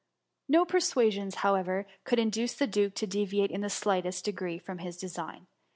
No 0.47 0.65
persuasions, 0.65 1.35
however, 1.45 1.85
could 2.05 2.17
induce 2.17 2.55
the 2.55 2.65
duke 2.65 2.95
to 2.95 3.05
deviate 3.05 3.51
in 3.51 3.61
the 3.61 3.69
slightest 3.69 4.25
degree 4.25 4.57
from 4.57 4.79
his 4.79 4.97
design. 4.97 5.45